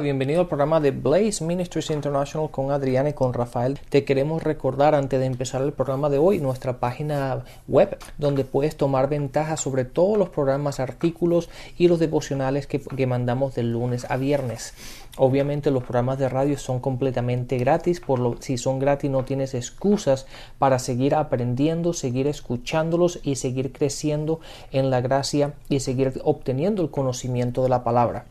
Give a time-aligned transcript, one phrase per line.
[0.00, 3.78] Bienvenido al programa de Blaze Ministries International con Adriana y con Rafael.
[3.90, 8.76] Te queremos recordar antes de empezar el programa de hoy nuestra página web donde puedes
[8.76, 14.16] tomar ventaja sobre todos los programas, artículos y los devocionales que, mandamos de lunes a
[14.16, 14.74] viernes.
[15.16, 19.54] Obviamente los programas de radio son completamente gratis, por lo si son gratis no tienes
[19.54, 20.26] excusas
[20.58, 24.40] para seguir aprendiendo, seguir escuchándolos y seguir creciendo
[24.72, 28.26] en la gracia y seguir obteniendo el conocimiento de la palabra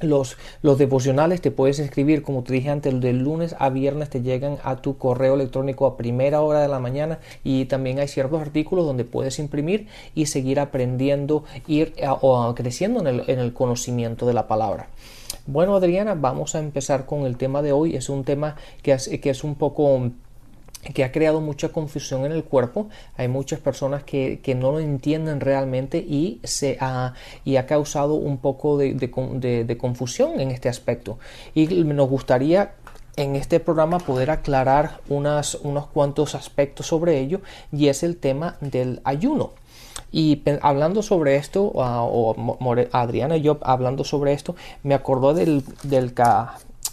[0.00, 4.22] los, los devocionales te puedes escribir, como te dije antes, de lunes a viernes te
[4.22, 8.40] llegan a tu correo electrónico a primera hora de la mañana y también hay ciertos
[8.40, 14.26] artículos donde puedes imprimir y seguir aprendiendo, ir o creciendo en el, en el conocimiento
[14.26, 14.88] de la palabra.
[15.46, 17.96] Bueno, Adriana, vamos a empezar con el tema de hoy.
[17.96, 20.10] Es un tema que es, que es un poco
[20.94, 22.88] que ha creado mucha confusión en el cuerpo.
[23.16, 28.38] Hay muchas personas que, no lo entienden realmente y, se ha, y ha causado un
[28.38, 31.18] poco de, confusión en este aspecto.
[31.54, 32.72] Y nos gustaría
[33.16, 38.56] en este programa poder aclarar unas, unos cuantos aspectos sobre ello y es el tema
[38.60, 39.52] del ayuno.
[40.10, 42.34] Y hablando sobre esto, o
[42.92, 46.14] Adriana y yo hablando sobre esto, me acordó del, del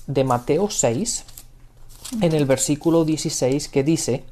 [0.08, 1.26] de Mateo 6,
[2.22, 4.24] en el versículo 16 que dice,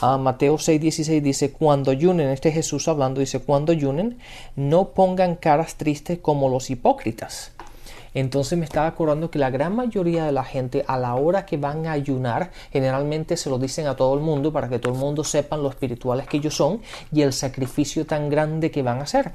[0.00, 4.18] a Mateo 6, 16 dice, cuando ayunen, este Jesús hablando, dice, cuando ayunen,
[4.54, 7.52] no pongan caras tristes como los hipócritas.
[8.16, 11.58] Entonces me estaba acordando que la gran mayoría de la gente a la hora que
[11.58, 14.98] van a ayunar, generalmente se lo dicen a todo el mundo para que todo el
[14.98, 16.80] mundo sepan lo espirituales que ellos son
[17.12, 19.32] y el sacrificio tan grande que van a hacer.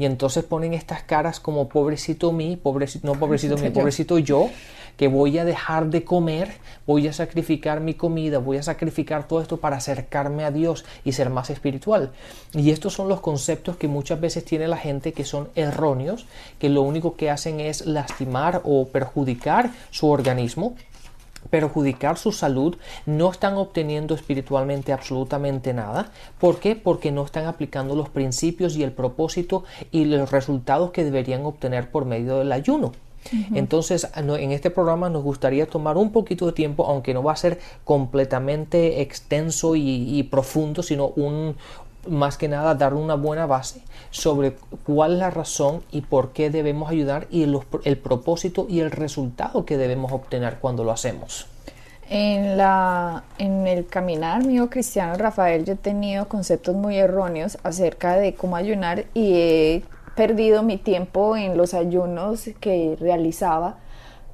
[0.00, 4.50] Y entonces ponen estas caras como pobrecito mí, pobrecito, no pobrecito mí, pobrecito yo,
[4.98, 6.50] que voy a dejar de comer,
[6.86, 11.12] voy a sacrificar mi comida, voy a sacrificar todo esto para acercarme a Dios y
[11.12, 12.10] ser más espiritual.
[12.52, 16.26] Y estos son los conceptos que muchas veces tiene la gente que son erróneos,
[16.58, 20.74] que lo único que hacen es lastimar o perjudicar su organismo
[21.50, 22.76] perjudicar su salud,
[23.06, 26.10] no están obteniendo espiritualmente absolutamente nada.
[26.38, 26.76] ¿Por qué?
[26.76, 31.90] Porque no están aplicando los principios y el propósito y los resultados que deberían obtener
[31.90, 32.92] por medio del ayuno.
[33.54, 37.36] Entonces, en este programa nos gustaría tomar un poquito de tiempo, aunque no va a
[37.36, 41.56] ser completamente extenso y, profundo, sino un,
[42.08, 46.50] más que nada dar una buena base sobre cuál es la razón y por qué
[46.50, 51.46] debemos ayudar y el, propósito y el resultado que debemos obtener cuando lo hacemos.
[52.10, 58.16] En, la, en el caminar mío cristiano, Rafael, yo he tenido conceptos muy erróneos acerca
[58.16, 59.82] de cómo ayunar y he
[60.18, 63.76] perdido mi tiempo en los ayunos que realizaba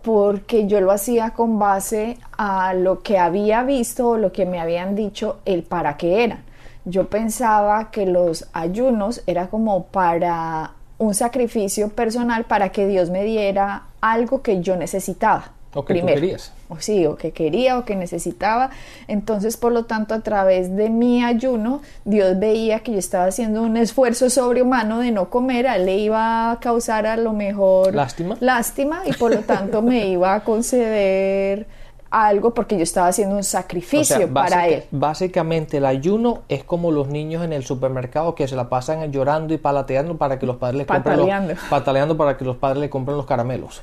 [0.03, 4.61] porque yo lo hacía con base a lo que había visto o lo que me
[4.61, 6.43] habían dicho el para qué eran.
[6.87, 13.23] Yo pensaba que los ayunos era como para un sacrificio personal para que Dios me
[13.23, 15.54] diera algo que yo necesitaba.
[15.75, 16.53] O que querías.
[16.69, 18.71] O sí, o que quería o que necesitaba.
[19.09, 23.63] Entonces, por lo tanto, a través de mi ayuno, Dios veía que yo estaba haciendo
[23.63, 27.95] un esfuerzo sobrehumano de no comer, a él le iba a causar a lo mejor
[27.95, 28.37] lástima.
[28.41, 31.67] Lástima y por lo tanto me iba a conceder
[32.15, 34.85] algo porque yo estaba haciendo un sacrificio para él.
[34.93, 39.53] Básicamente el ayuno es como los niños en el supermercado que se la pasan llorando
[39.53, 42.89] y palateando para que los padres les compren los, pataleando para que los padres le
[42.89, 43.83] compren los caramelos.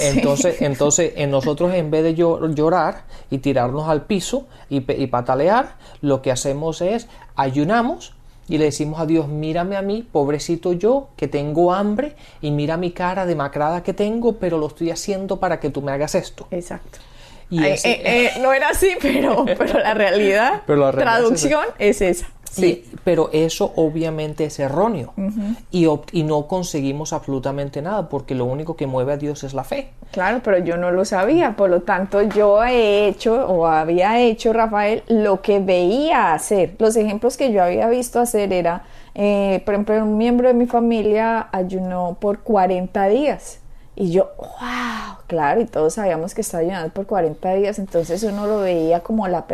[0.00, 6.22] Entonces, entonces en nosotros en vez de llorar y tirarnos al piso y, patalear, lo
[6.22, 7.06] que hacemos es
[7.36, 8.14] ayunamos
[8.48, 12.76] y le decimos a Dios, mírame a mí, pobrecito yo, que tengo hambre, y mira
[12.76, 16.46] mi cara demacrada que tengo, pero lo estoy haciendo para que tú me hagas esto.
[16.50, 16.98] Exacto.
[17.50, 22.26] Y eh, eh, no era así, pero, pero la realidad, pero la traducción es esa.
[22.50, 22.84] Sí.
[23.02, 25.12] pero eso obviamente es erróneo
[25.72, 29.64] y, y, no conseguimos absolutamente nada porque lo único que mueve a Dios es la
[29.64, 29.88] fe.
[30.12, 34.52] Claro, pero yo no lo sabía, por lo tanto yo he hecho o había hecho,
[34.52, 36.76] Rafael, lo que veía hacer.
[36.78, 38.84] Los ejemplos que yo había visto hacer era,
[39.16, 43.63] eh, por ejemplo, un miembro de mi familia ayunó por 40 días
[43.96, 48.46] y yo, wow, claro, y todos sabíamos que estaba ayunando por 40 días, entonces uno
[48.46, 49.44] lo veía como la,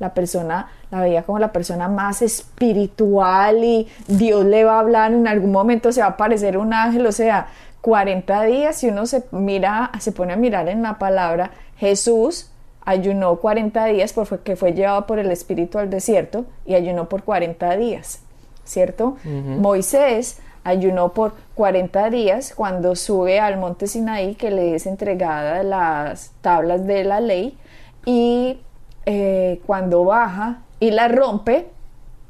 [0.00, 5.12] la persona, la veía como la persona más espiritual y Dios le va a hablar,
[5.12, 7.46] en algún momento se va a aparecer un ángel, o sea,
[7.80, 12.50] 40 días, y uno se mira, se pone a mirar en la palabra, Jesús
[12.84, 17.76] ayunó 40 días porque fue llevado por el Espíritu al desierto y ayunó por 40
[17.76, 18.20] días,
[18.64, 19.16] ¿cierto?
[19.24, 26.32] Moisés ayunó por 40 días cuando sube al monte Sinaí que le es entregada las
[26.40, 27.56] tablas de la ley
[28.04, 28.58] y
[29.06, 31.68] eh, cuando baja y la rompe,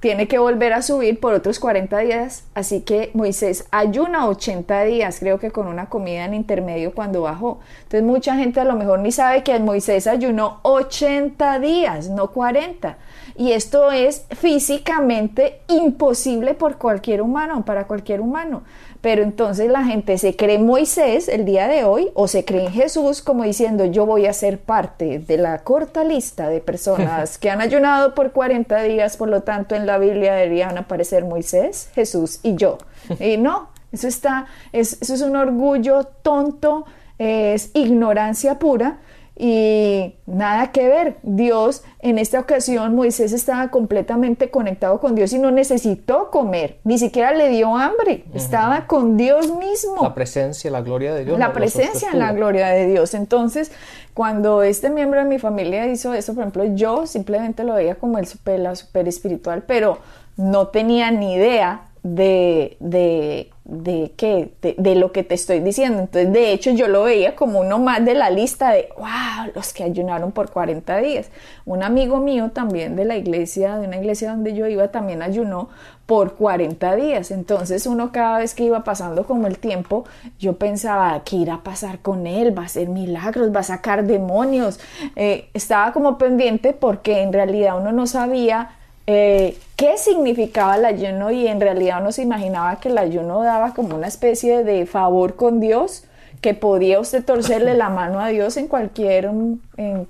[0.01, 5.19] tiene que volver a subir por otros 40 días, así que Moisés ayuna 80 días,
[5.21, 7.61] creo que con una comida en intermedio cuando bajó.
[7.85, 12.99] Entonces mucha gente a lo mejor ni sabe que Moisés ayunó 80 días, no 40.
[13.39, 18.63] Y esto es físicamente imposible por cualquier humano, para cualquier humano.
[19.07, 22.73] Pero entonces la gente se cree Moisés el día de hoy o se cree en
[22.73, 27.49] Jesús como diciendo yo voy a ser parte de la corta lista de personas que
[27.49, 32.41] han ayunado por 40 días, por lo tanto en la Biblia deberían aparecer Moisés, Jesús
[32.43, 32.79] y yo.
[33.21, 36.85] Y no, eso está, eso es un orgullo tonto,
[37.17, 38.99] es ignorancia pura
[39.39, 41.17] y nada que ver.
[41.23, 46.99] Dios, en esta ocasión, Moisés estaba completamente conectado con Dios y no necesitó comer, ni
[46.99, 50.03] siquiera le dio hambre, estaba con Dios mismo.
[50.03, 51.39] La presencia, la gloria de Dios.
[51.39, 53.13] La presencia, la gloria de Dios.
[53.15, 53.71] Entonces,
[54.15, 58.19] cuando este miembro de mi familia hizo eso, por ejemplo, yo simplemente lo veía como
[58.19, 59.99] el super, la super espiritual, pero
[60.37, 65.99] no tenía ni idea de, de, de qué, de, lo que te estoy diciendo.
[65.99, 69.73] Entonces, de hecho, yo lo veía como uno más de la lista de, wow, los
[69.73, 71.31] que ayunaron por 40 días.
[71.65, 75.69] Un amigo mío también de la iglesia, de una iglesia donde yo iba, también ayunó
[76.07, 77.33] por 40 días.
[77.33, 80.05] Entonces, uno cada vez que iba pasando como el tiempo,
[80.39, 82.57] yo pensaba, ¿qué irá a pasar con él?
[82.57, 83.53] ¿Va a hacer milagros?
[83.53, 84.79] ¿Va a sacar demonios?
[85.17, 88.71] Eh, estaba como pendiente porque en realidad uno no sabía
[89.07, 93.75] eh, qué significaba el ayuno y en realidad uno se imaginaba que el ayuno daba
[93.75, 96.05] como una especie de favor con Dios,
[96.41, 99.31] que podía usted torcerle la mano a Dios en cualquier,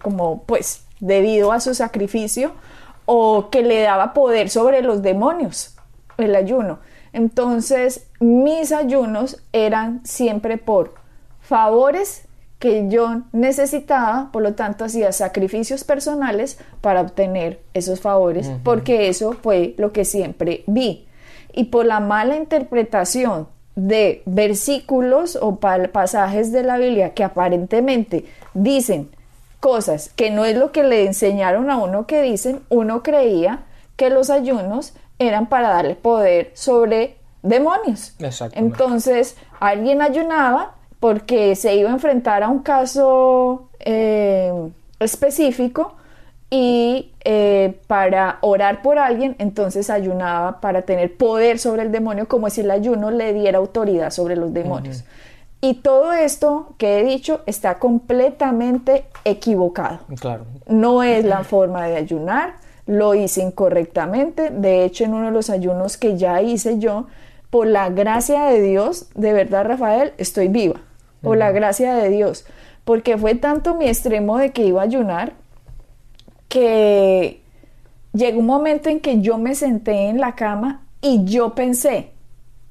[0.02, 2.52] como pues debido a su sacrificio,
[3.04, 5.76] o que le daba poder sobre los demonios,
[6.18, 6.80] el ayuno.
[7.12, 10.94] Entonces mis ayunos eran siempre por
[11.40, 12.25] favores
[12.58, 19.34] que yo necesitaba, por lo tanto hacía sacrificios personales para obtener esos favores, porque eso
[19.34, 21.06] fue lo que siempre vi.
[21.52, 28.24] Y por la mala interpretación de versículos o pasajes de la Biblia que aparentemente
[28.54, 29.10] dicen
[29.60, 33.64] cosas que no es lo que le enseñaron a uno que dicen, uno creía
[33.96, 38.14] que los ayunos eran para darle poder sobre demonios.
[38.54, 40.75] Entonces, alguien ayunaba
[41.06, 44.52] porque se iba a enfrentar a un caso eh,
[44.98, 45.94] específico
[46.50, 52.50] y eh, para orar por alguien, entonces ayunaba para tener poder sobre el demonio, como
[52.50, 55.04] si el ayuno le diera autoridad sobre los demonios.
[55.60, 60.00] Y todo esto que he dicho está completamente equivocado.
[60.18, 60.44] Claro.
[60.66, 62.54] No es la forma de ayunar,
[62.86, 64.50] lo hice incorrectamente.
[64.50, 67.06] De hecho, en uno de los ayunos que ya hice yo,
[67.48, 70.80] por la gracia de Dios, de verdad, Rafael, estoy viva
[71.26, 72.46] por la gracia de Dios,
[72.84, 75.32] porque fue tanto mi extremo de que iba a ayunar
[76.48, 77.42] que
[78.12, 82.10] llegó un momento en que yo me senté en la cama y yo pensé,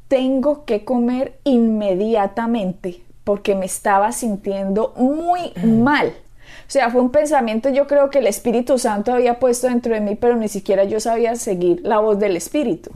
[0.08, 6.14] tengo que comer inmediatamente porque me estaba sintiendo muy mal.
[6.68, 10.00] O sea, fue un pensamiento, yo creo que el Espíritu Santo había puesto dentro de
[10.00, 12.92] mí, pero ni siquiera yo sabía seguir la voz del Espíritu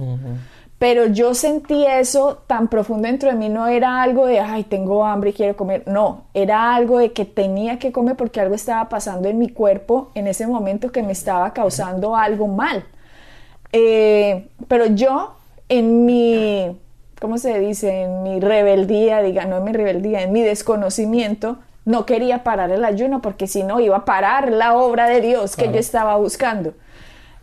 [0.80, 5.06] pero yo sentí eso tan profundo dentro de mí, no era algo de, ay, tengo
[5.06, 8.88] hambre y quiero comer, no, era algo de que tenía que comer porque algo estaba
[8.88, 12.86] pasando en mi cuerpo en ese momento que me estaba causando algo mal.
[13.74, 15.36] Eh, pero yo,
[15.68, 16.78] en mi,
[17.20, 18.04] ¿cómo se dice?
[18.04, 22.86] En mi rebeldía, diga, no en mi rebeldía, en mi desconocimiento, no quería parar el
[22.86, 26.74] ayuno porque si no iba a parar la obra de Dios que yo estaba buscando.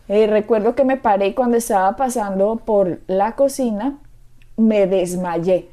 [0.09, 3.97] Eh, recuerdo que me paré cuando estaba pasando por la cocina,
[4.55, 5.69] me desmayé.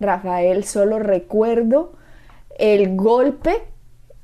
[0.00, 1.92] Rafael, solo recuerdo
[2.58, 3.62] el golpe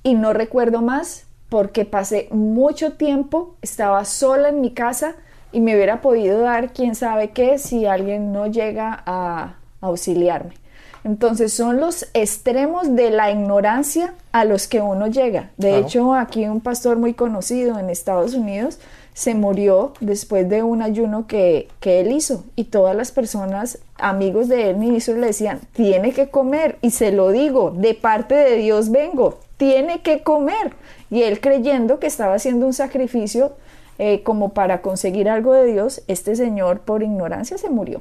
[0.02, 5.16] y no recuerdo más porque pasé mucho tiempo, estaba sola en mi casa
[5.52, 10.54] y me hubiera podido dar quién sabe qué si alguien no llega a auxiliarme.
[11.02, 15.50] Entonces son los extremos de la ignorancia a los que uno llega.
[15.56, 18.78] De hecho, aquí un pastor muy conocido en Estados Unidos
[19.20, 24.70] se murió después de un ayuno que, él hizo y todas las personas, amigos de
[24.70, 28.90] él, ministros, le decían, tiene que comer y se lo digo, de parte de Dios
[28.90, 30.72] vengo, tiene que comer.
[31.10, 33.52] Y él creyendo que estaba haciendo un sacrificio
[33.98, 38.00] eh, como para conseguir algo de Dios, este señor por ignorancia se murió.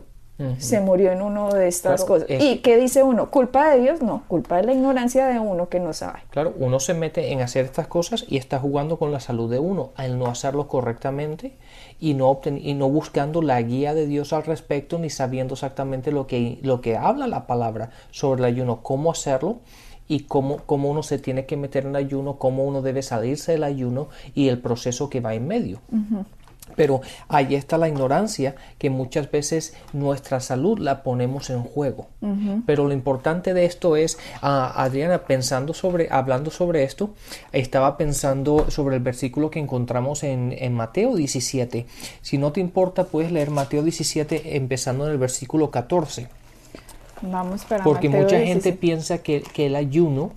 [0.57, 2.29] Se murió en uno de estas Claro, cosas.
[2.29, 3.29] es- ¿Y qué dice uno?
[3.29, 4.01] ¿Culpa de Dios?
[4.01, 6.19] No, culpa de la ignorancia de uno que no sabe.
[6.29, 9.59] Claro, uno se mete en hacer estas cosas y está jugando con la salud de
[9.59, 11.53] uno al no hacerlo correctamente
[11.99, 16.11] y no, obten- y no buscando la guía de Dios al respecto ni sabiendo exactamente
[16.11, 19.57] lo que, lo que habla la palabra sobre el ayuno, cómo hacerlo
[20.07, 23.63] y cómo, cómo uno se tiene que meter en ayuno, cómo uno debe salirse del
[23.63, 25.81] ayuno y el proceso que va en medio.
[26.79, 32.07] Pero ahí está la ignorancia, que muchas veces nuestra salud la ponemos en juego.
[32.65, 37.09] Pero lo importante de esto es, ah, Adriana, pensando sobre, hablando sobre esto,
[37.51, 41.85] estaba pensando sobre el versículo que encontramos en, en Mateo 17.
[42.21, 46.29] Si no te importa, puedes leer Mateo 17 empezando en el versículo 14.
[47.23, 48.53] Vamos para Porque Mateo mucha 17.
[48.53, 50.31] gente piensa que, que el ayuno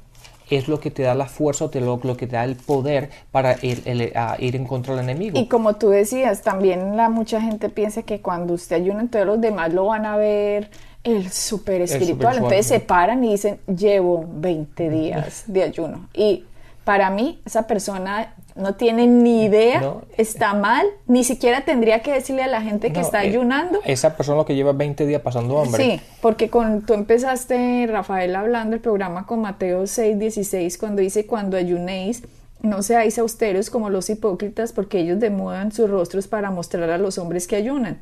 [0.57, 2.57] es lo que te da la fuerza o te lo, lo que te da el
[2.57, 5.39] poder para ir, el- a ir en contra del enemigo.
[5.39, 9.41] Y como tú decías, también la mucha gente piensa que cuando usted ayuna, entonces los
[9.41, 10.71] demás lo van a ver
[11.05, 12.37] el súper espiritual.
[12.37, 16.09] Entonces se paran y dicen, llevo 20 días de ayuno.
[16.15, 16.45] Y
[16.85, 20.03] para mí, esa persona no tiene ni idea, No.
[20.17, 23.81] está mal, ni siquiera tendría que decirle a la gente que No, está eh, ayunando.
[23.85, 25.83] Esa persona lo que lleva 20 días pasando hambre.
[25.83, 31.27] Sí, porque con, tú empezaste, Rafael, hablando el programa con Mateo 6, 16, cuando dice,
[31.27, 32.23] cuando ayunéis,
[32.61, 37.19] no seáis austeros como los hipócritas, porque ellos demudan sus rostros para mostrar a los
[37.19, 37.99] hombres que ayunan.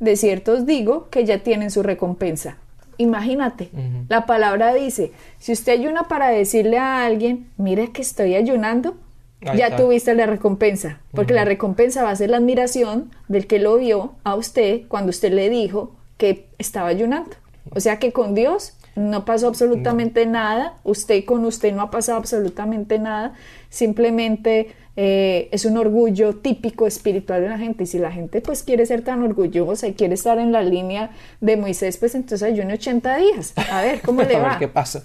[0.00, 2.56] De cierto os digo que ya tienen su recompensa.
[2.98, 3.70] Imagínate,
[4.08, 8.96] la palabra dice, si usted ayuna para decirle a alguien, mire que estoy ayunando,
[9.46, 9.78] Ahí ya está.
[9.78, 14.14] tuviste la recompensa, porque la recompensa va a ser la admiración del que lo vio
[14.24, 17.36] a usted cuando usted le dijo que estaba ayunando.
[17.74, 22.18] O sea que con Dios no pasó absolutamente nada, usted con usted no ha pasado
[22.18, 23.34] absolutamente nada,
[23.70, 27.84] simplemente eh, es un orgullo típico espiritual de la gente.
[27.84, 31.10] Y si la gente pues quiere ser tan orgullosa y quiere estar en la línea
[31.40, 33.54] de Moisés, pues entonces ayune 80 días.
[33.70, 34.58] A ver, ¿cómo le a ver va?
[34.58, 35.04] qué pasa.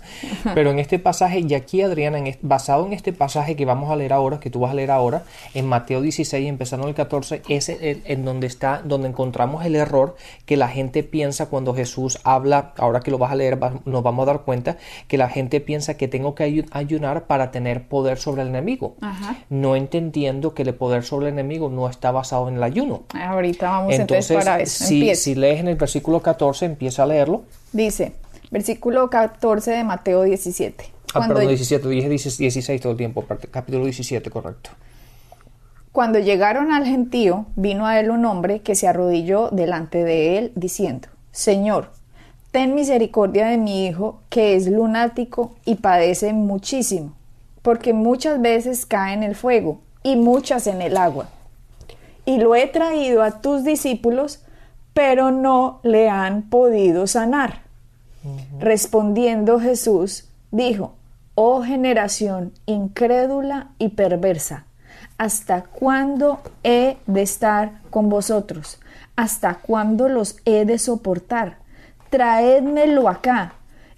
[0.53, 3.95] Pero en este pasaje, y aquí Adriana, en basado en este pasaje que vamos a
[3.95, 7.69] leer ahora, que tú vas a leer ahora, en Mateo 16, empezando el 14, es
[7.69, 10.15] el- en donde está, donde encontramos el error
[10.45, 14.03] que la gente piensa cuando Jesús habla, ahora que lo vas a leer, va- nos
[14.03, 14.77] vamos a dar cuenta
[15.07, 18.95] que la gente piensa que tengo que ayu- ayunar para tener poder sobre el enemigo.
[19.01, 19.37] Ajá.
[19.49, 23.03] No entendiendo que el poder sobre el enemigo no está basado en el ayuno.
[23.13, 24.85] Ahorita vamos entonces, Entonces, para eso.
[24.85, 27.43] si, si lees en el versículo 14, empieza a leerlo.
[27.71, 28.13] Dice,
[28.51, 30.83] versículo 14 de Mateo 17.
[30.89, 34.71] Ah, Cuando, perdón, 17, dije 16 todo el tiempo, capítulo 17, correcto.
[35.91, 40.51] cuando llegaron al gentío, vino a él un hombre que se arrodilló delante de él,
[40.55, 41.91] diciendo, Señor,
[42.51, 47.13] ten misericordia de mi hijo, que es lunático y padece muchísimo,
[47.67, 51.27] porque muchas veces cae en el fuego y muchas en el agua.
[52.23, 54.41] Y lo he traído a tus discípulos,
[54.93, 57.63] pero no le han podido sanar.
[58.57, 60.93] Respondiendo Jesús, dijo,
[61.35, 64.63] Oh generación incrédula y perversa,
[65.17, 68.79] ¿hasta cuándo he de estar con vosotros?
[69.17, 71.57] ¿Hasta cuándo los he de soportar?
[72.11, 73.55] Traédmelo acá.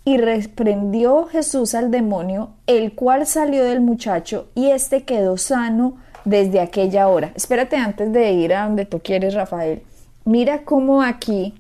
[0.10, 6.62] Y reprendió Jesús al demonio, el cual salió del muchacho, y éste quedó sano desde
[6.62, 7.32] aquella hora.
[7.36, 9.84] Espérate antes de ir a donde tú quieres, Rafael.
[10.26, 11.54] Mira cómo aquí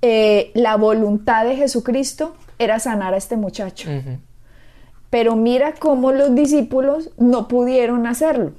[0.00, 3.90] eh, la voluntad de Jesucristo era sanar a este muchacho.
[5.10, 8.52] Pero mira cómo los discípulos no pudieron hacerlo.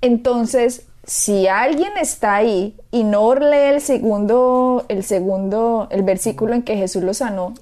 [0.00, 6.62] Entonces, si alguien está ahí y no lee el segundo, el segundo, el versículo en
[6.62, 7.52] que Jesús lo sanó,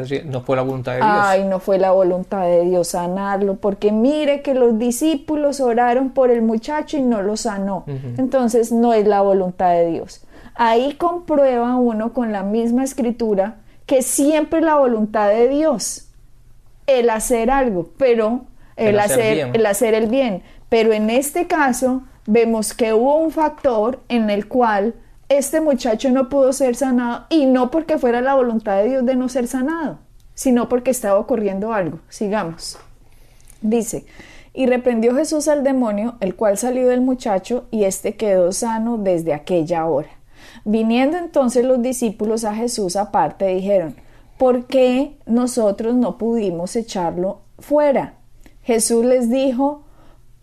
[0.00, 1.08] decir, no fue la voluntad de Dios.
[1.10, 6.30] ay, no fue la voluntad de Dios sanarlo, porque mire que los discípulos oraron por
[6.30, 7.84] el muchacho y no lo sanó.
[8.16, 10.24] Entonces, no es la voluntad de Dios.
[10.54, 16.08] Ahí comprueba uno con la misma escritura que siempre la voluntad de Dios
[16.86, 18.42] el hacer algo, pero
[18.76, 20.42] el, El hacer el hacer el bien.
[20.68, 24.94] Pero en este caso vemos que hubo un factor en el cual
[25.28, 29.16] este muchacho no pudo ser sanado y no porque fuera la voluntad de Dios de
[29.16, 29.98] no ser sanado,
[30.34, 32.00] sino porque estaba ocurriendo algo.
[32.08, 32.78] Sigamos.
[33.62, 34.04] Dice,
[34.52, 39.32] y reprendió Jesús al demonio, el cual salió del muchacho, y éste quedó sano desde
[39.32, 40.10] aquella hora.
[40.64, 43.96] Viniendo entonces los discípulos a Jesús aparte, dijeron,
[44.38, 48.14] ¿por qué nosotros no pudimos echarlo fuera?
[48.62, 49.83] Jesús les dijo,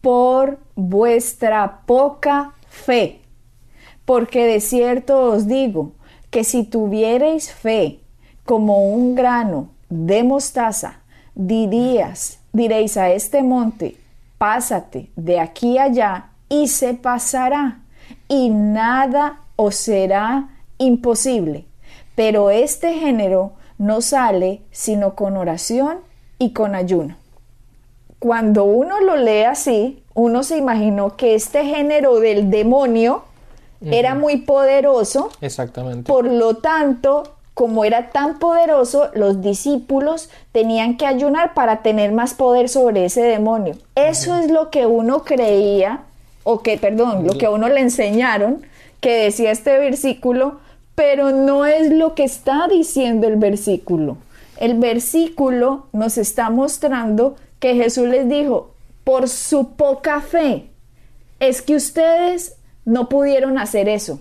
[0.02, 3.22] por vuestra poca fe.
[4.06, 5.94] Porque de cierto os digo
[6.30, 8.00] que si tuviereis fe
[8.46, 11.02] como un grano de mostaza,
[11.36, 13.98] dirías, diréis a este monte,
[14.38, 17.80] pásate de aquí allá y se pasará,
[18.28, 21.66] y nada os será imposible.
[22.16, 26.00] pero este género no sale sino con oración
[26.38, 27.21] y con ayuno.
[28.22, 33.24] Cuando uno lo lee así, uno se imaginó que este género del demonio
[33.84, 35.32] era muy poderoso.
[35.42, 36.08] Exactamente.
[36.08, 37.24] Por lo tanto,
[37.56, 43.24] como era tan poderoso, los discípulos tenían que ayunar para tener más poder sobre ese
[43.24, 43.76] demonio.
[43.96, 46.02] Eso es lo que uno creía,
[46.44, 48.62] o que, perdón, lo que a uno le enseñaron,
[49.00, 50.60] que decía este versículo,
[50.94, 54.18] pero no es lo que está diciendo el versículo.
[54.58, 58.74] El versículo nos está mostrando que Jesús les dijo,
[59.06, 60.72] por su poca fe,
[61.40, 64.20] es que ustedes no pudieron hacer eso.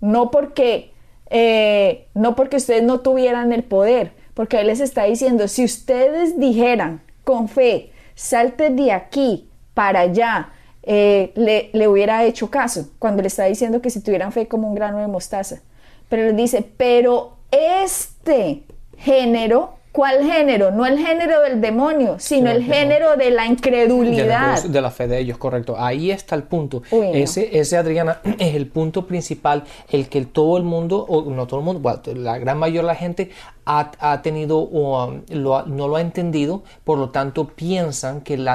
[0.00, 0.92] No porque
[1.30, 6.38] eh, no porque ustedes no tuvieran el poder, porque Él les está diciendo, si ustedes
[6.38, 10.50] dijeran con fe, salte de aquí para allá,
[10.84, 14.68] eh, le, le, hubiera hecho caso cuando le está diciendo que si tuvieran fe como
[14.68, 15.60] un grano de mostaza.
[16.08, 18.62] Pero les dice, pero este
[18.98, 20.72] género ¿Cuál género?
[20.72, 24.60] No el género del demonio, sino el género de la incredulidad.
[24.64, 25.76] De la, fe de ellos, correcto.
[25.78, 26.82] Ahí está el punto.
[26.90, 31.60] ese, ese, Adriana, es el punto principal, el que todo el mundo, o no todo
[31.60, 33.30] el mundo, la gran mayoría de la gente
[33.66, 38.48] ha, tenido o um, no lo ha entendido, por lo tanto piensan que el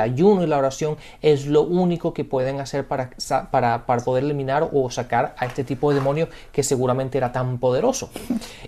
[0.00, 3.10] ayuno y la oración es lo único que pueden hacer para,
[3.50, 7.58] para, para, poder eliminar o sacar a este tipo de demonio que seguramente era tan
[7.58, 8.10] poderoso.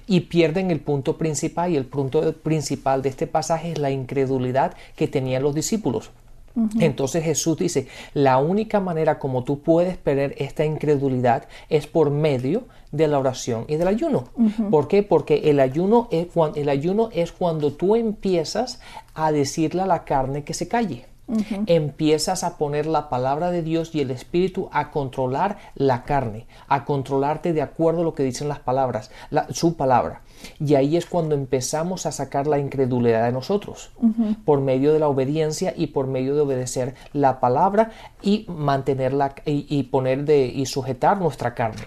[0.06, 4.74] Y pierden el punto principal y el punto principal de este pasaje es la incredulidad
[4.96, 6.10] que tenían los discípulos.
[6.78, 12.62] Entonces Jesús dice, la única manera como tú puedes perder esta incredulidad es por medio
[12.92, 14.28] de la oración y del ayuno.
[14.70, 15.02] ¿Por qué?
[15.02, 18.78] Porque el ayuno, es, el ayuno es cuando tú empiezas
[19.14, 21.06] a decirle a la carne que se calle.
[21.66, 26.84] Empiezas a poner la palabra de Dios y el Espíritu a controlar la carne, a
[26.84, 29.10] controlarte de acuerdo a lo que dicen las palabras,
[29.50, 30.22] su palabra.
[30.60, 33.90] Y ahí es cuando empezamos a sacar la incredulidad de nosotros,
[34.44, 39.82] por medio de la obediencia y por medio de obedecer la palabra y mantenerla y,
[39.84, 41.82] poner de y sujetar nuestra carne.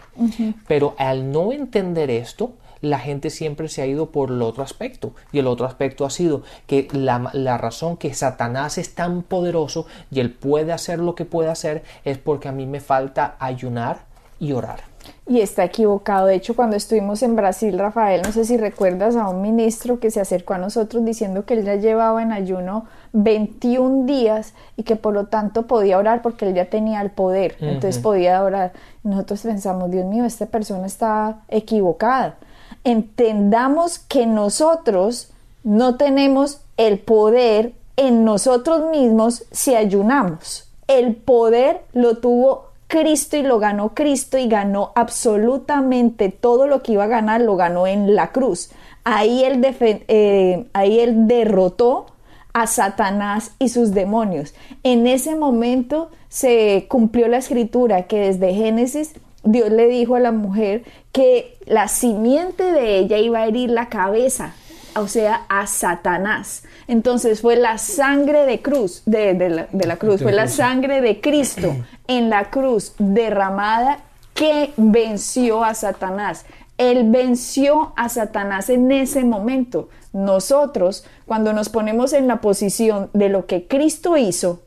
[0.67, 5.13] Pero al no entender esto, la gente siempre se ha ido por el otro aspecto.
[5.31, 9.85] Y el otro aspecto ha sido que la, la, razón que Satanás es tan poderoso
[10.11, 14.05] y él puede hacer lo que puede hacer es porque a mí me falta ayunar
[14.39, 14.81] y orar
[15.25, 16.27] y está equivocado.
[16.27, 20.11] De hecho, cuando estuvimos en Brasil, Rafael, no sé si recuerdas a un ministro que
[20.11, 24.95] se acercó a nosotros diciendo que él ya llevaba en ayuno 21 días y que
[24.95, 28.73] por lo tanto podía orar porque él ya tenía el poder, entonces podía orar.
[29.03, 32.37] Nosotros pensamos, Dios mío, esta persona está equivocada.
[32.83, 35.31] Entendamos que nosotros
[35.63, 40.69] no tenemos el poder en nosotros mismos si ayunamos.
[40.87, 46.93] El poder lo tuvo Cristo y lo ganó Cristo y ganó absolutamente todo lo que
[46.93, 48.69] iba a ganar, lo ganó en la cruz.
[49.03, 52.07] Ahí él, eh, ahí derrotó
[52.53, 54.53] a Satanás y sus demonios.
[54.83, 60.31] En ese momento se cumplió la escritura que desde Génesis Dios le dijo a la
[60.31, 64.53] mujer que la simiente de ella iba a herir la cabeza,
[64.95, 66.63] o sea, a Satanás.
[66.87, 71.75] Entonces fue la sangre de cruz, de, la, cruz, fue la sangre de Cristo
[72.07, 73.99] en la cruz derramada
[74.33, 76.45] que venció a Satanás.
[76.77, 79.89] Él venció a Satanás en ese momento.
[80.13, 84.61] Nosotros, cuando nos ponemos en la posición de lo que Cristo hizo,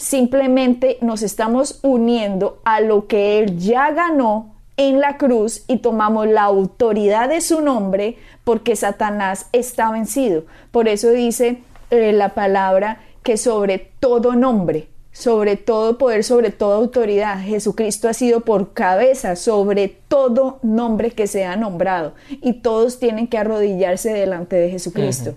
[0.00, 6.26] simplemente nos estamos uniendo a lo que Él ya ganó en la cruz y tomamos
[6.26, 10.44] la autoridad de su nombre porque Satanás está vencido.
[10.70, 11.58] Por eso dice
[11.90, 18.14] eh, la palabra que sobre todo nombre, sobre todo poder, sobre toda autoridad, Jesucristo ha
[18.14, 24.56] sido por cabeza sobre todo nombre que sea nombrado y todos tienen que arrodillarse delante
[24.56, 25.34] de Jesucristo.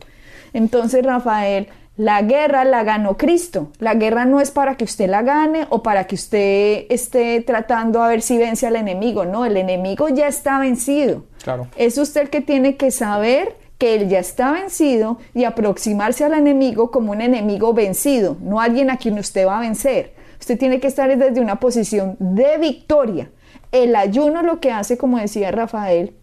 [0.53, 3.69] Entonces, Rafael, la guerra la ganó Cristo.
[3.77, 8.01] La guerra no es para que usted la gane o para que usted esté tratando
[8.01, 9.25] a ver si vence al enemigo.
[9.25, 11.25] No, el enemigo ya está vencido.
[11.43, 11.67] Claro.
[11.77, 16.33] Es usted el que tiene que saber que él ya está vencido y aproximarse al
[16.33, 20.13] enemigo como un enemigo vencido, no alguien a quien usted va a vencer.
[20.39, 23.29] Usted tiene que estar desde una posición de victoria.
[23.71, 26.15] El ayuno lo que hace, como decía Rafael,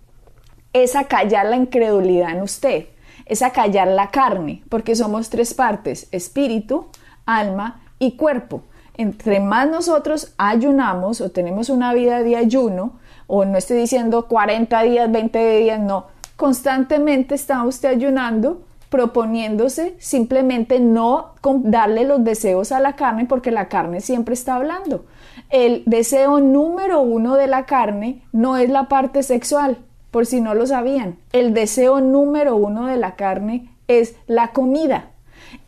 [0.72, 2.86] es acallar la incredulidad en usted
[3.30, 6.86] es acallar la carne, porque somos tres partes, espíritu,
[7.24, 8.62] alma y cuerpo.
[8.94, 14.82] Entre más nosotros ayunamos o tenemos una vida de ayuno, o no estoy diciendo 40
[14.82, 22.80] días, 20 días, no, constantemente está usted ayunando, proponiéndose simplemente no darle los deseos a
[22.80, 25.04] la carne porque la carne siempre está hablando.
[25.50, 29.78] El deseo número uno de la carne no es la parte sexual,
[30.10, 35.10] por si no lo sabían, el deseo número uno de la carne es la comida.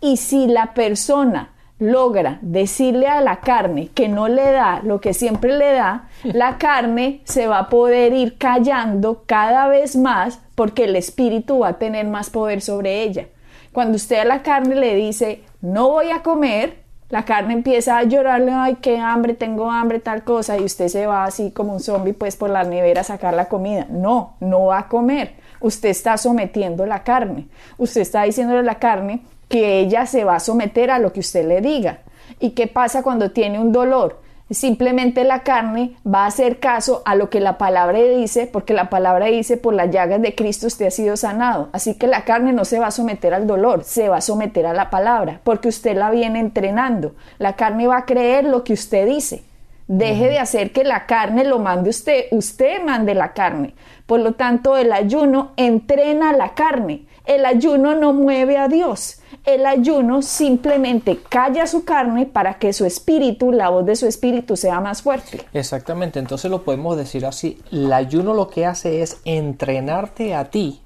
[0.01, 5.15] Y si la persona logra decirle a la carne que no le da lo que
[5.15, 10.85] siempre le da, la carne se va a poder ir callando cada vez más porque
[10.85, 13.27] el espíritu va a tener más poder sobre ella.
[13.73, 16.82] Cuando usted a la carne le dice, no voy a comer,
[17.13, 21.07] la carne empieza a llorarle, ay, qué hambre, tengo hambre, tal cosa, y usted se
[21.07, 23.87] va así como un zombie pues por la nevera a sacar la comida.
[23.91, 25.35] No, no va a comer.
[25.61, 27.49] Usted está sometiendo la carne.
[27.77, 29.21] Usted está diciéndole a la carne,
[29.51, 31.99] que ella se va a someter a lo que usted le diga.
[32.41, 34.22] ¿Y qué pasa cuando tiene un dolor?
[34.53, 38.91] Simplemente la carne va a hacer caso a lo que la palabra dice, porque la
[38.91, 41.71] palabra dice, por las llagas de Cristo usted ha sido sanado.
[41.73, 44.67] Así que la carne no se va a someter al dolor, se va a someter
[44.67, 47.15] a la palabra, porque usted la viene entrenando.
[47.39, 49.43] La carne va a creer lo que usted dice.
[49.89, 53.75] Deje de hacer que la carne lo mande usted, usted mande la carne.
[54.07, 57.07] Por lo tanto, el ayuno entrena la carne.
[57.25, 59.21] El ayuno no mueve a Dios.
[59.45, 64.57] El ayuno simplemente calla su carne para que su espíritu, la voz de su espíritu
[64.57, 65.45] sea más fuerte.
[65.53, 67.61] Exactamente, entonces lo podemos decir así.
[67.71, 70.81] El ayuno lo que hace es entrenarte a ti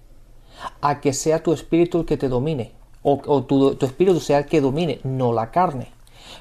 [0.81, 2.73] a que sea tu espíritu el que te domine
[3.03, 5.93] o, tu, tu espíritu sea el que domine, no la carne.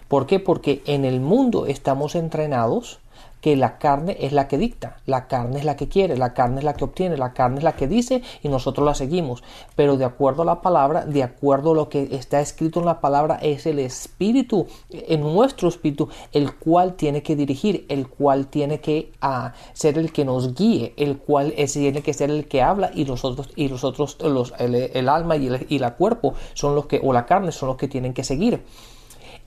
[0.07, 0.39] ¿Por qué?
[0.39, 2.99] Porque en el mundo estamos entrenados
[3.45, 6.57] que la carne es la que dicta, la carne es la que quiere, la carne
[6.57, 9.43] es la que obtiene, la carne es la que dice y nosotros la seguimos.
[9.75, 13.01] Pero de acuerdo a la palabra, de acuerdo a lo que está escrito en la
[13.01, 18.79] palabra, es el espíritu, en nuestro espíritu, el cual tiene que dirigir, el cual tiene
[18.79, 22.63] que ah, ser el que nos guíe, el cual es, tiene que ser el que
[22.63, 24.17] habla y los otros, y los otros
[24.57, 28.15] el, alma y el, cuerpo son los que, o la carne son los que tienen
[28.15, 28.63] que seguir.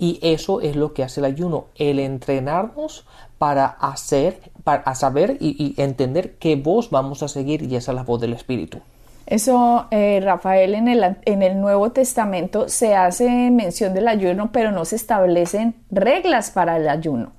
[0.01, 3.05] Y eso es lo que hace el ayuno, el entrenarnos
[3.39, 8.03] para hacer, para saber y, entender qué voz vamos a seguir y esa es la
[8.03, 8.79] voz del Espíritu.
[9.27, 14.73] Eso, eh, Rafael, en el, en el Nuevo Testamento se hace mención del ayuno, pero
[14.73, 17.33] no se establecen reglas para el ayuno.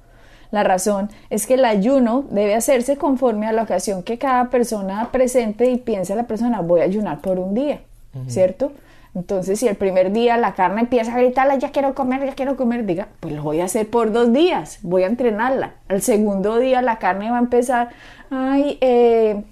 [0.51, 5.09] La razón es que el ayuno debe hacerse conforme a la ocasión que cada persona
[5.11, 7.81] presente y piense a la persona, voy a ayunar por un día,
[8.27, 8.71] ¿cierto?
[9.15, 12.55] Entonces, si el primer día la carne empieza a gritarla, ya quiero comer, ya quiero
[12.55, 15.73] comer, diga, pues lo voy a hacer por dos días, voy a entrenarla.
[15.87, 17.89] Al segundo día la carne va a empezar,
[18.29, 19.43] ay, eh,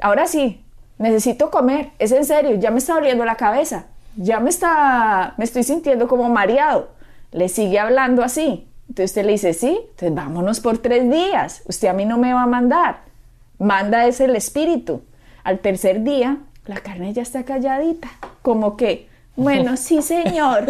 [0.00, 0.64] ahora sí,
[0.98, 3.86] necesito comer, es en serio, ya me está doliendo la cabeza,
[4.16, 6.88] ya me está, me estoy sintiendo como mareado.
[7.30, 8.68] Le sigue hablando así.
[8.88, 12.32] Entonces usted le dice, sí, entonces vámonos por tres días, usted a mí no me
[12.32, 12.98] va a mandar,
[13.58, 15.02] manda es el espíritu.
[15.42, 18.08] Al tercer día, la carne ya está calladita
[18.44, 20.66] como que, bueno, sí señor,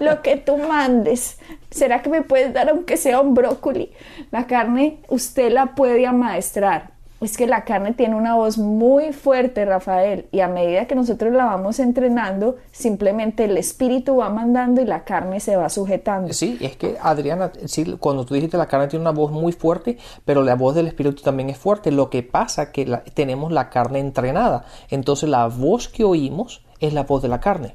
[0.00, 1.38] lo que tú mandes.
[1.70, 3.92] ¿Será que me puedes dar aunque sea un brócoli?
[4.32, 6.90] La carne usted la puede amaestrar.
[7.20, 11.32] Es que la carne tiene una voz muy fuerte, Rafael, y a medida que nosotros
[11.32, 16.32] la vamos entrenando, simplemente el espíritu va mandando y la carne se va sujetando.
[16.32, 19.98] Sí, es que Adriana, sí, cuando tú dijiste la carne tiene una voz muy fuerte,
[20.24, 21.92] pero la voz del espíritu también es fuerte.
[21.92, 24.64] Lo que pasa es que tenemos la carne entrenada.
[24.90, 27.74] Entonces la voz que oímos es la voz de la carne.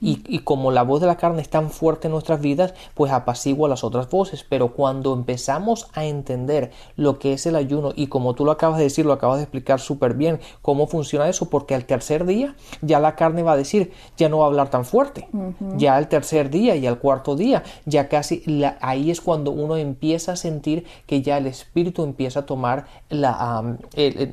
[0.00, 3.70] y, como la voz de la carne es tan fuerte en nuestras vidas, pues apacigua
[3.70, 4.44] las otras voces.
[4.48, 8.76] Pero cuando empezamos a entender lo que es el ayuno, y como tú lo acabas
[8.76, 12.54] de decir, lo acabas de explicar súper bien, cómo funciona eso, porque al tercer día
[12.82, 15.28] ya la carne va a decir, ya no va a hablar tan fuerte.
[15.76, 18.44] Ya al tercer día y al cuarto día, ya casi
[18.80, 23.78] ahí es cuando uno empieza a sentir que ya el espíritu empieza a tomar la,
[23.94, 24.32] el,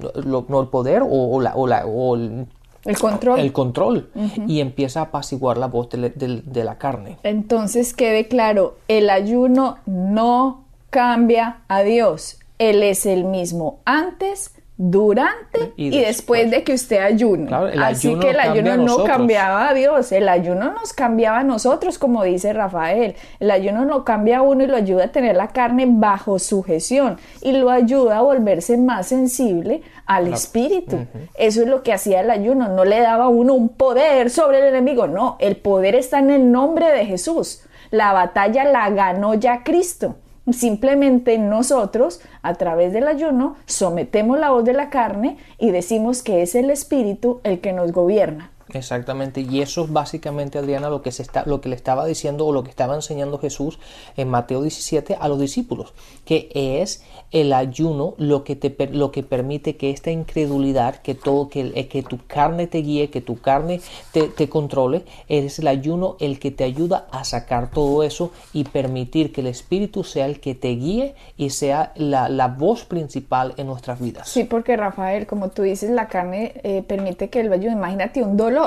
[0.49, 2.45] no el poder o, la, o, la, o el,
[2.85, 3.39] el control.
[3.39, 4.09] El control.
[4.47, 7.17] Y empieza a apaciguar la voz de, la carne.
[7.23, 12.39] Entonces quede claro, el ayuno no cambia a Dios.
[12.57, 16.49] Él es el mismo antes, durante y, después.
[16.49, 17.53] de que usted ayune.
[17.83, 22.23] Así que el ayuno no cambiaba a Dios, el ayuno nos cambiaba a nosotros, como
[22.23, 23.15] dice Rafael.
[23.41, 27.17] El ayuno no cambia a uno y lo ayuda a tener la carne bajo sujeción
[27.41, 31.05] y lo ayuda a volverse más sensible al espíritu.
[31.37, 34.59] Eso es lo que hacía el ayuno, no le daba a uno un poder sobre
[34.59, 37.63] el enemigo, no, el poder está en el nombre de Jesús.
[37.91, 40.15] La batalla la ganó ya Cristo.
[40.51, 46.41] Simplemente nosotros, a través del ayuno, sometemos la voz de la carne y decimos que
[46.41, 48.51] es el espíritu el que nos gobierna.
[48.73, 52.45] Exactamente, y eso es básicamente, Adriana, lo que, se está, lo que le estaba diciendo
[52.45, 53.79] o lo que estaba enseñando Jesús
[54.15, 55.93] en Mateo 17 a los discípulos,
[56.25, 61.49] que es el ayuno lo que, te, lo que permite que esta incredulidad, que todo,
[61.49, 66.15] que, eh, que tu carne te guíe, que tu carne te, controle, es el ayuno
[66.19, 70.39] el que te ayuda a sacar todo eso y permitir que el Espíritu sea el
[70.39, 74.29] que te guíe y sea la, la voz principal en nuestras vidas.
[74.29, 78.37] Sí, porque Rafael, como tú dices, la carne eh, permite que el ayuno, imagínate un
[78.37, 78.58] dolor.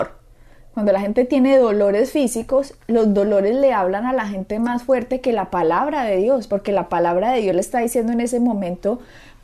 [0.75, 5.21] Cuando la gente tiene dolores físicos, los dolores le hablan a la gente más fuerte
[5.21, 8.41] que la palabra de Dios, porque la palabra de Dios le está diciendo en ese
[8.41, 8.99] momento,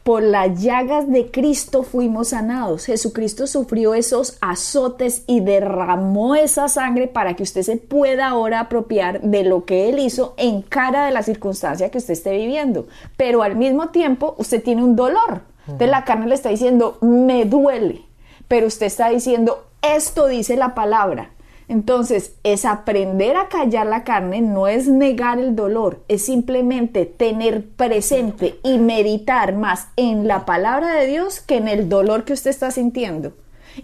[0.09, 2.87] por las llagas de Cristo fuimos sanados.
[2.87, 9.21] Jesucristo sufrió esos azotes y derramó esa sangre para que usted se pueda ahora apropiar
[9.21, 12.87] de lo que Él hizo en cara de la circunstancia que usted esté viviendo.
[13.19, 15.43] Pero al mismo tiempo usted tiene un dolor.
[15.67, 18.01] De la carne le está diciendo, me duele.
[18.49, 21.31] Pero usted está diciendo, esto dice la palabra.
[21.69, 27.69] Entonces, es aprender a callar la carne, no es negar el dolor, es simplemente tener
[27.69, 32.51] presente y meditar más en la palabra de Dios que en el dolor que usted
[32.51, 33.35] está sintiendo.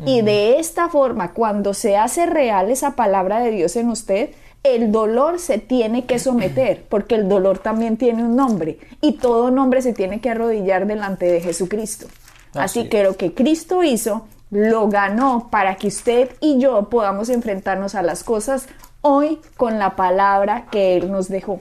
[0.07, 4.31] Y de esta forma, cuando se hace real esa palabra de Dios en usted,
[4.65, 9.51] el dolor se tiene que someter, porque el dolor también tiene un nombre y todo
[9.51, 12.07] nombre se tiene que arrodillar delante de Jesucristo.
[12.55, 17.97] Así, que lo que Cristo hizo lo ganó para que usted y yo podamos enfrentarnos
[17.97, 18.69] a las cosas
[19.01, 21.61] hoy con la palabra que Él nos dejó.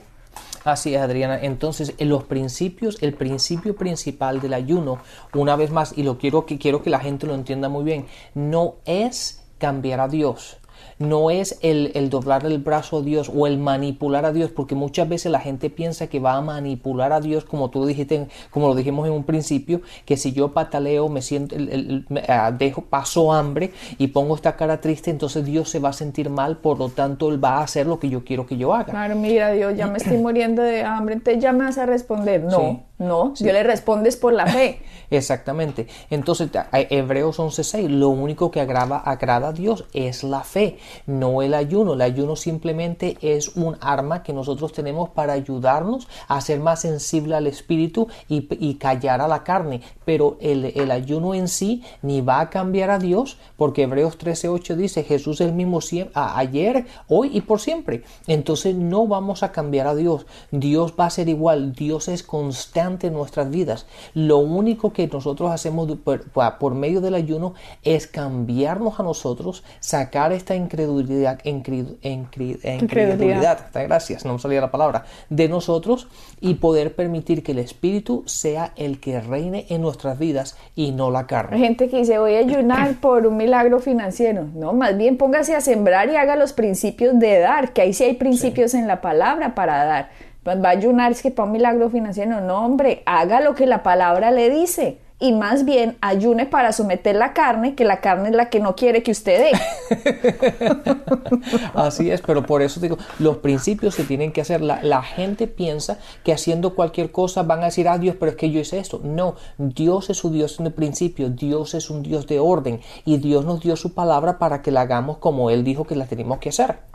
[0.63, 1.39] Así es, Adriana.
[1.41, 4.99] Entonces, en los principios, el principio principal del ayuno,
[5.33, 8.05] una vez más, y lo quiero que quiero que la gente lo entienda muy bien,
[8.35, 10.59] no es cambiar a Dios
[10.99, 14.75] no es el, el, doblar el brazo a Dios o el manipular a Dios, porque
[14.75, 18.67] muchas veces la gente piensa que va a manipular a Dios, como tú dijiste, como
[18.67, 23.33] lo dijimos en un principio, que si yo pataleo, me siento, el, ah, dejo, paso
[23.33, 26.89] hambre y pongo esta cara triste, entonces Dios se va a sentir mal, por lo
[26.89, 28.91] tanto Él va a hacer lo que yo quiero que yo haga.
[28.91, 32.43] Claro, mira, Dios, ya me estoy muriendo de hambre, entonces ya me vas a responder.
[32.43, 32.83] No.
[33.03, 34.81] No, yo le respondes por la fe.
[35.09, 35.87] Exactamente.
[36.09, 41.53] Entonces, Hebreos 11:6, lo único que agrada, agrada a Dios es la fe, no el
[41.53, 41.93] ayuno.
[41.93, 47.35] El ayuno simplemente es un arma que nosotros tenemos para ayudarnos a ser más sensible
[47.35, 49.81] al espíritu y, callar a la carne.
[50.05, 55.03] Pero el, ayuno en sí ni va a cambiar a Dios, porque Hebreos 13:8 dice,
[55.03, 55.79] Jesús es el mismo
[56.13, 58.03] ayer, hoy y por siempre.
[58.27, 60.25] Entonces no vamos a cambiar a Dios.
[60.51, 61.73] Dios va a ser igual.
[61.73, 63.87] Dios es constante en nuestras vidas.
[64.13, 70.55] Lo único que nosotros hacemos por, medio del ayuno es cambiarnos a nosotros, sacar esta
[70.55, 76.07] incredulidad, incredulidad, gracias, no me salía la palabra, de nosotros
[76.41, 81.11] y poder permitir que el Espíritu sea el que reine en nuestras vidas y no
[81.11, 81.55] la carne.
[81.55, 84.47] Hay gente que dice voy a ayunar por un milagro financiero.
[84.53, 88.03] No, más bien póngase a sembrar y haga los principios de dar, que ahí sí
[88.03, 91.89] hay principios en la palabra para dar va a ayunar, es que para un milagro
[91.89, 96.73] financiero, no hombre, haga lo que la palabra le dice y más bien ayune para
[96.73, 100.97] someter la carne, que la carne es la que no quiere que usted dé.
[101.73, 104.59] Así es, pero por eso digo, los principios se tienen que hacer.
[104.59, 108.51] La, gente piensa que haciendo cualquier cosa van a decir, ah, Dios, pero es que
[108.51, 108.99] yo hice esto.
[109.01, 113.17] No, Dios es su Dios en el principio, Dios es un Dios de orden y
[113.17, 116.39] Dios nos dio su palabra para que la hagamos como Él dijo que la tenemos
[116.39, 116.92] que hacer.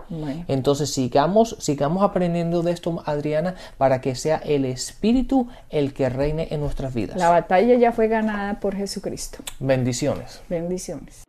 [0.49, 6.49] Entonces sigamos, sigamos aprendiendo de esto, Adriana, para que sea el Espíritu el que reine
[6.51, 7.17] en nuestras vidas.
[7.17, 9.39] La batalla ya fue ganada por Jesucristo.
[9.61, 10.41] Bendiciones.
[10.49, 11.25] Bendiciones.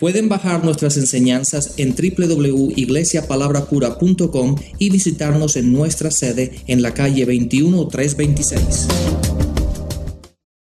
[0.00, 9.31] Pueden bajar nuestras enseñanzas en www.iglesiapalabracura.com y visitarnos en nuestra sede en la calle 21326.